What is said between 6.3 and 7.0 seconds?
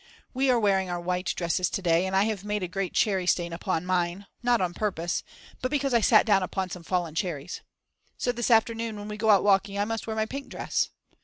upon some